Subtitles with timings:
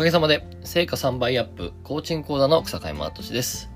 [0.00, 3.70] かげさまで成果3倍アップコーチング講座の草海真俊です、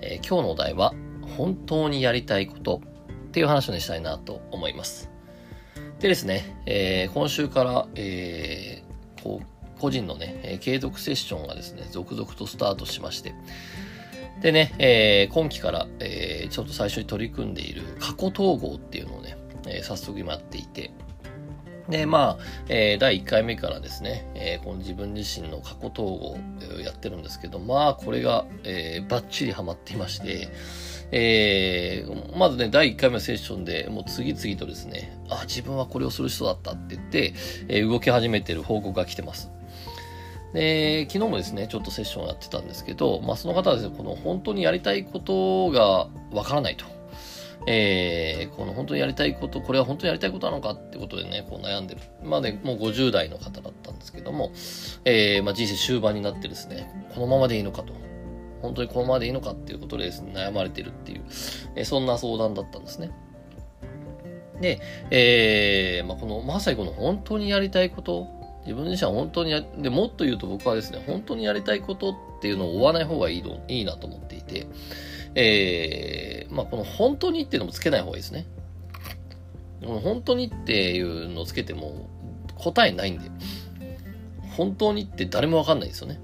[0.00, 0.94] えー、今日のお題は
[1.36, 2.80] 本当にやりたいこと
[3.28, 5.10] っていう話をねしたいなと思います。
[5.98, 13.34] でですね、えー、今週から、えー、こう個人のね、え継続セッションがですね、続々とスタートしまして、
[14.40, 20.92] でね、えー、今期から、えー、ちょっと最初に取り組んでいる過去統合っていうのをね、えー、早速今やっていて、
[21.88, 26.38] で、まあ、えー、第1回目からですね、えー、この自分自身の過去統合を
[26.80, 30.48] やってるんですけど、まあ、これが、えー、バッチリハマっていまして、
[31.10, 37.34] えー、まずね、第1回目のセッションでもう次々とですね、あ、自分はこれをする人だったって言って、
[37.68, 39.50] えー、動き始めてる報告が来てます。
[40.52, 46.97] で、昨日もですね、ちょっとセッションをやってたんですけど、まあ、その方はですね、この本当にやりたいことがわからないと。
[47.70, 52.00] えー、この本当にやりたいこと、これは本当にやりたいことなのかってことでね、こう悩んでる。
[52.24, 54.52] まあね、もう50代の方だったんですけども、
[55.04, 57.92] えー、まあ、人生終盤になってですね、このままでいいのかと。
[58.62, 61.24] 本当にこのままでいいのかっていうことでですね、悩まれてるっていう、
[61.76, 63.10] えー、そんな相談だったんですね。
[64.62, 68.28] で、え、まあ、この、まさにこの本当にやりたいこと、
[68.62, 74.66] 自分自身は本当にや、で、もっと言うと僕はですね、本当にやりたいことっていうのを追わない方がいいの、いいなと思っていて、
[75.34, 78.46] えー、まあ、この本当にっていうのもつけない方がいいですね。
[79.80, 82.08] 本当にっていうのをつけても
[82.56, 83.30] 答えないんで、
[84.56, 86.20] 本当にって誰もわかんないですよね。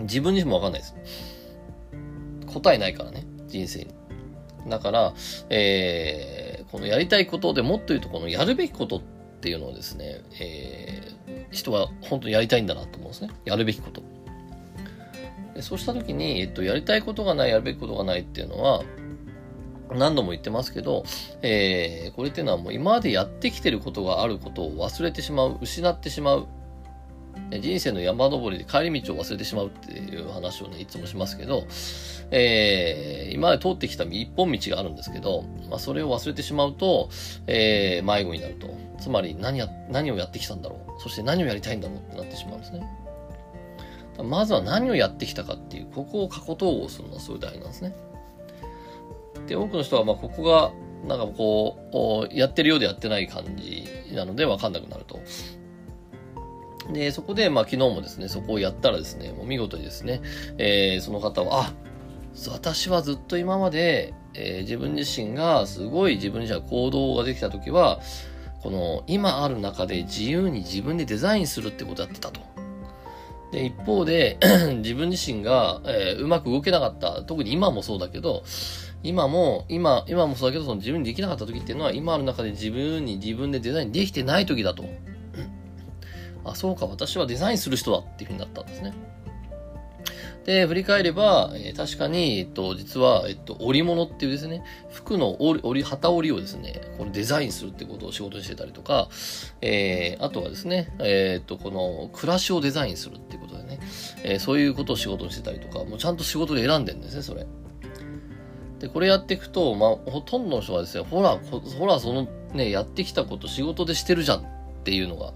[0.00, 0.94] 自分自身もわかんないです。
[2.46, 3.94] 答えないからね、人生に。
[4.68, 5.14] だから、
[5.50, 9.00] えー、このやりたいことでもっと言うと、このやるべきことっ
[9.40, 13.30] ていうのをですね、えー、人は本当にやりたいんだなと思うんですね。
[13.44, 14.02] やるべきこと。
[15.56, 18.82] でそうした時に、えっと、やりたいことがない、やるべきことがないっていうのは、
[19.92, 21.04] 何度も言ってますけど、
[21.42, 26.46] えー、これっていうのはもう今までやってきてることがあることを忘れてしまう、失ってしまう。
[27.60, 31.66] 人生の山登りで帰り道を忘れてしまうっていう話をね、いつもしますけど、
[32.30, 37.08] えー、今まで通ってきた一本道があるんですけど、まあ、それを忘れてしまうと、
[37.46, 38.68] えー、迷子になると。
[38.98, 41.00] つまり何や、何をやってきたんだろう。
[41.00, 43.05] そして何をやりたいんだろうってなってしまうんですね。
[44.22, 47.94] まずは何をやってきたかっていう、ここを過去統合するのはすごい大事なんですね。
[49.46, 50.72] で、多くの人は、まあ、ここが、
[51.06, 51.76] なんかこ
[52.30, 53.84] う、やってるようでやってない感じ
[54.14, 55.20] なので分かんなくなると。
[56.92, 60.20] で、そこで、まあ、昨日もですね、そこをやったらですね、もう見事にですね、
[60.58, 61.72] えー、その方は、あ、
[62.50, 68.00] 私はずっと今まで、えー、自分自身がすごい自分自身が行動ができた時は、
[68.62, 72.40] この今ある中で自由に自分でデザインするってことやってたと。
[73.56, 74.38] で、一方で、
[74.84, 77.22] 自分自身が、えー、うまく動けなかった。
[77.22, 78.44] 特に今もそうだけど、
[79.02, 84.84] 今も、今、今もそうだけど、その自分にできなかった時っていうのは、今ある中で自分に自分でデザインできてない時だと。
[86.44, 88.92] あ、そうか、私はデザインする人だっていうふうになったんですね。
[90.46, 94.62] で、振り返れば、えー、確かに、えっと、実は、えっと、織物っていうですね、
[94.92, 99.08] 服の織り、旗織りをですね、このデザインするってことを仕事にしてたりとか、
[99.60, 103.80] えー、あとはですね、えー、っと、この暮らしをデザインするってことでね、
[104.22, 107.44] えー、そういうことを仕事にしてたりとか、もうちゃんと仕事で選んでるんですね、それ。
[108.78, 114.42] で、これやっていくと、まあ、ほとんどの人はですね、ほら、ほら、そのね、やってきたこと仕事でしてるじゃんっ
[114.84, 115.32] ていうのが、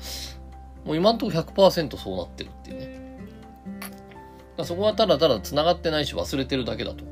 [0.84, 2.99] もう今んところ100%そうなってるっていうね。
[4.62, 7.04] そこはただただ繋がってないし忘れてるだけだと。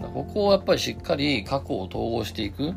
[0.00, 2.74] ここをやっぱりしっかり過去を統合していく。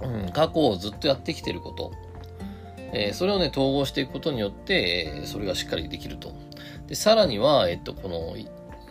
[0.00, 1.92] うん、過去をずっとやってきてること。
[2.92, 6.32] えー、それをね、統合していくことによって、えー、それがしっかりできると。
[6.86, 8.34] で、さらには、えっと、この、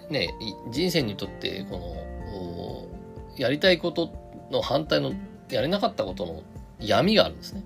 [0.10, 0.30] ね、
[0.72, 4.12] 人生にとって、この、やりたいこと
[4.52, 5.14] の反対の、
[5.50, 6.44] やれなかったことの
[6.80, 7.64] 闇があるんですね。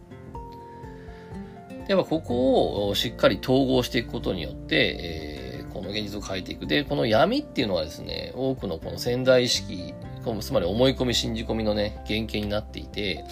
[1.92, 6.66] やっぱここをしっかり統合していくことによって、えー、この現実を変えていく。
[6.68, 9.94] で、この闇っていうのはですね、多くのこの潜在意識、
[10.40, 13.26] つまり思い込み、信じ込みのね、原型になっていて、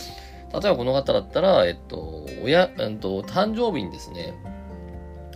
[0.52, 4.34] 例えばこの方だったら、えっと、親、えっと、誕生日にですね、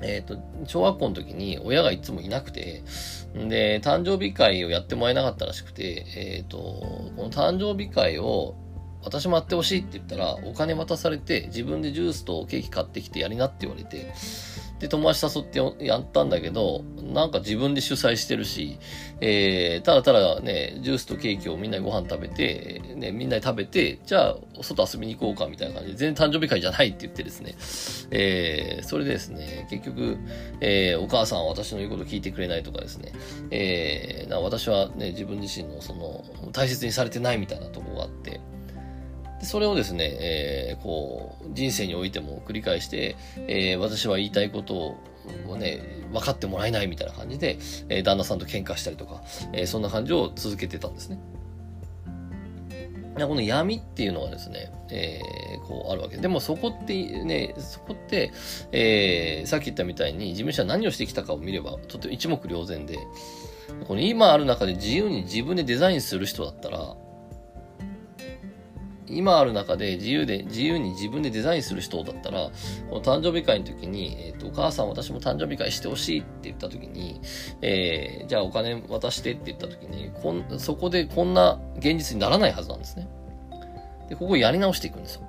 [0.02, 2.84] えっと、小学校の時に親がいつもいなくて、
[3.34, 8.56] で、誕生日会をやってもらえなかったらしくて、えっと、この誕生日会を
[9.04, 14.12] 私もやってほしいって言ったら、お金渡されて、自分でジュースとケーキ買ってきてやりなって言われて、
[14.84, 18.80] で、友達誘ってやったんだけど、なんか自分で主催してるし、
[19.22, 27.56] えー、ただただね、ジュースとケーキをみんなでご飯食べて、ね、みんなで食べて、じゃあ、外遊びに行こうかみたいな感じで、全然誕生日会じゃないって言ってですね、
[28.12, 30.18] えー、それでですね、結局、
[30.60, 33.14] えー、お母さんは私の言うこと聞いてくれないとかですね、
[33.52, 38.42] えー、私はね、自分自身のその、大切にされてないみたいなとこがあって、
[39.44, 43.16] それをですね、えー、こう、人生においても繰り返して、
[43.48, 44.98] えー、私は言いたいこと
[45.48, 45.82] をね、
[46.12, 47.58] 分かってもらえないみたいな感じで、
[47.90, 51.20] えー、旦那さんと喧嘩したりとか、えー、そんな感じを続けてたんですね。
[53.16, 56.28] この闇っていうのはですね、えー、こうあるわけで。
[56.28, 58.32] もそこってね、そこって、
[58.72, 62.98] えー、さっき言ったみたいに事務所は何をしてきたかを見れば、とても一目瞭然で、
[63.88, 66.96] この今ある中で自由に自分でデザインする人だったら、
[69.18, 72.52] 今ある中で自由で、自由に自分でデザインする人だったら、
[72.90, 77.22] この誕生日会の時に、えっ、ー、と、お母さん私も誕生日会してほしいって言った時に、
[77.62, 83.08] えー、じゃあお金渡してって言った時に、こん、そこでこんな現実にならないはずなんですね。
[84.10, 85.22] で、ここをやり直していくんですよ。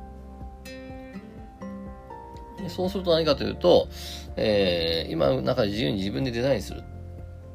[2.68, 3.88] そうすると何かというと、
[4.36, 6.82] えー、今の中で自由に自分でデザインする。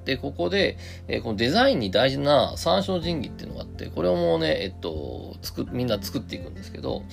[0.09, 0.75] で、ここで、
[1.07, 7.03] えー、このデザインに大事な参照人技っていうのがあって、これをもうね、えっと、作、みんな作っていくんですけど、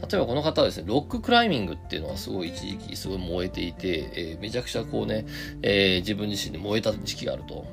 [0.00, 5.26] 例えばこの方はですね、ロッククライミングっていうのはすごい一時期すごい燃えていて、えー、めちゃくちゃこうね、
[5.62, 7.66] えー、自分自身で燃えた時期があると。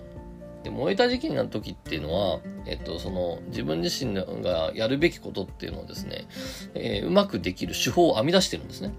[0.63, 6.25] で、燃えた時期になる時っていうのは、えっと、その自分自身がやるべきことっていうのをですね、
[6.73, 8.91] えー、うまくできる手法を編み出してるんですね。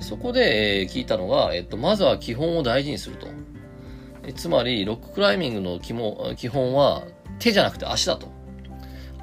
[0.00, 3.26] そこで、え、聞いたのが、えっと、まずは基本を大事にすると。
[4.32, 5.92] つまり、ロッククライミングの基
[6.48, 7.04] 本は
[7.38, 8.28] 手じゃなくて足だと。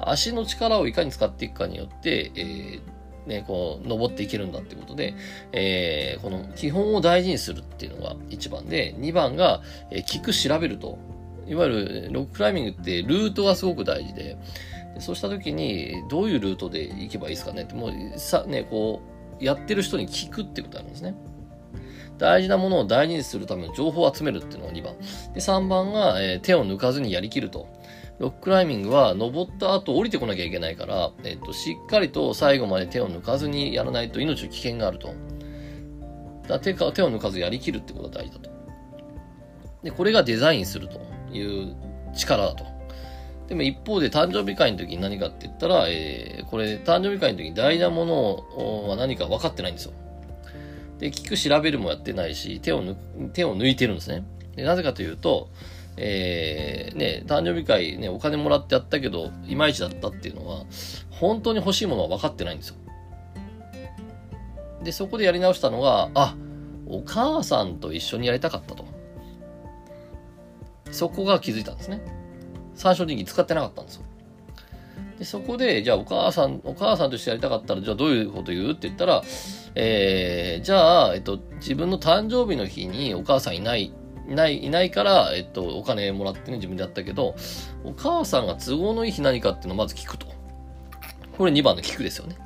[0.04, 5.14] 足の力をいかに使っていくかによって、えー、ね、こう、登っていけるんだってことで、
[5.52, 10.98] えー、この基本を大事にするっていうのが1番で、2番が、えー、聞く、調べると。
[11.46, 14.36] いわゆる、ロッククライミングってルートがすごく大事で、
[14.98, 19.00] そうした時に、どういうルートで行けばいいですかねって、もう、さ、ね、こ
[19.40, 21.14] う、やってる人に聞くってことあるんですね。
[22.22, 24.96] 大事なものを大事にするための情報を集めるっていうのが2番。
[25.34, 27.66] で、3番が、えー、手を抜かずにやりきると。
[28.20, 35.12] ロッククライミングは登った後降りてこなきゃいけないから、えっ、と、しっかりと最後まで手を抜かずにやらないと命の危険があると。
[36.46, 38.50] だ手か手を抜かずやりきるってことが大事だと。
[39.82, 41.00] で、これがデザインすると
[41.32, 41.74] いう
[42.14, 42.64] 力だと。
[43.48, 49.94] でも一方で誕生日会の時に何かって言ったら、えー、これ誕生日会の時に大事なものは何か分かってないんですよ。
[51.02, 52.94] で、聞く調べるもやってないし、手を抜
[53.30, 54.24] 手を抜いてるんですね。
[54.54, 55.50] でなぜかというと、
[55.96, 60.64] えー、ね、誕生日会ね、お金もらってやったけど、いまいちだったっていうのは、
[61.10, 62.76] 本当に欲しいものは分かってないんですよ。
[64.84, 66.36] で、そこでやり直したのが、あ、
[66.86, 68.84] お母さんと一緒にやりたかったと。
[70.92, 72.00] そこが気づいたんですね。
[72.76, 74.02] 参照人気使ってなかったんですよ。
[75.18, 79.24] で、そこで、じゃあお母さん、お母さんとしてやりたかったら、じゃあどういうこと言うって言ったら、
[79.74, 83.92] えー、じゃあ、えっと、自分の誕生日の日にお母さんいない、
[84.28, 87.34] いない、いないから、えっと、お金もらってね、自分でやったけど、
[87.84, 90.26] お母さんが都合のいい日何かっていうのをまず聞くと。
[91.36, 92.36] これ2番の聞くですよね。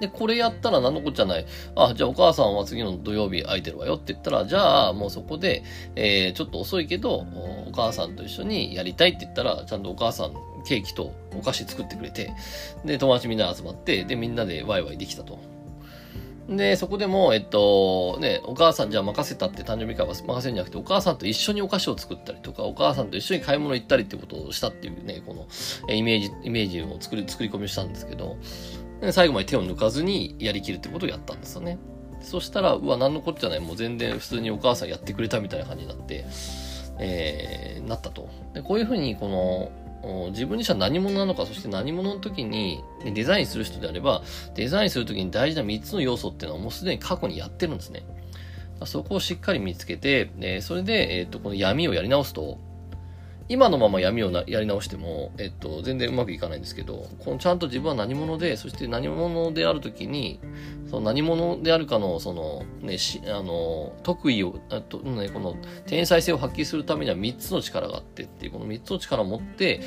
[0.00, 1.46] で、これやったら何のこっちゃない。
[1.76, 5.62] あ、じゃあお母さんは次の土曜日空いてるわよって言ったら、じゃあもうそこで、
[5.94, 7.26] えー、ちょっと遅いけど、
[7.66, 10.32] お母さんと一緒にやりたいって言ったら、ちゃんとお母さん
[10.64, 12.32] ケーキとお菓子作ってくれて、
[12.84, 15.38] で、友達みんな集まって、で、みんなでワイワイできたと。
[16.48, 25.46] で、そこでも、えっと、ね、お母さんじゃあ任せたって誕生日会は任せるんじゃなくて、お母さんと一緒にお菓子を作ったりとか、お母さんと一緒に買い物行ったりってことをしたっていうね、この
[25.88, 28.36] えイメージ、イメージを作り、作り込みしたんですけど、
[29.12, 31.78] 最後まで手を抜かずにやりきるってことをやったんですよね。
[32.20, 36.26] そしたら、うわ、なんのこっちゃない、もう全然普通にお母さんやってくれたみたいな感じになって、
[36.98, 38.28] えー、なったと。
[38.54, 39.70] で、こういうふうに、この、
[40.30, 44.22] 自分自身は何者なのか、そして何者の時にデザインする人であれば、
[44.54, 48.02] デザインする時に大事な3つの要素っていうのはもうすでに過去にやってるんですね。
[48.86, 52.58] そこをしっかり見つけて、それで、えっ、と、この闇をやり直すと、
[53.50, 60.38] 今のまま闇をやり直しても、えっと、全然うまくいかないんですけど、このちゃんと自分は何者で、そして何者であるときに、
[60.88, 69.80] その何者であるかの、その、ね、し、あの、特異を、あと、ね、この天才性を発揮するためには3つの力があってっていう、この3つの力を持って、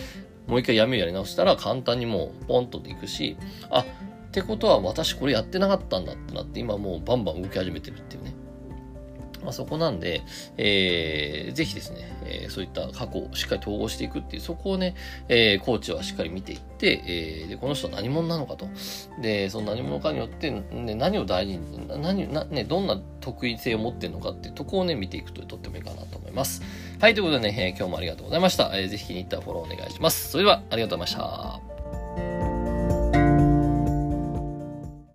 [0.45, 3.37] もう一回闇をやり直したら簡単にもうポンといくし、
[3.69, 3.85] あ、っ
[4.31, 8.32] てことは私これやってなかったんだってなって、今もうバンバン動き始めてるっていうね。
[9.43, 10.21] まあ、そこなんで、
[10.57, 14.95] えー、ぜひですね、えー、そういった過去をしっかり統合していくっていう、そこをね、
[15.29, 18.67] えー、コーチはしっかり見ていって、えー、で、この人何者なのかと。
[19.21, 26.61] で、その何者かによって、ね、何を大事に、何、な、ね、どんな得意性を持ってるのかっていうとこをね、見ていくととってもいいかなと思います。
[26.99, 28.71] はい、ということでね、えー、今日もありがとうございました。
[28.73, 30.31] えー、ぜひ気に入ったらフォローお願いします。
[30.31, 31.25] それでは、ありがとうございま
[31.59, 31.72] した。